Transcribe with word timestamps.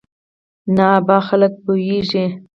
نه 0.75 0.83
ابا 0.97 1.17
خلک 1.27 1.53
پوېېږي. 1.63 2.25